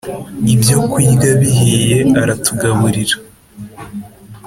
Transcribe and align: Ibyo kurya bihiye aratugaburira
Ibyo 0.53 0.77
kurya 0.89 1.31
bihiye 1.41 1.99
aratugaburira 2.21 3.15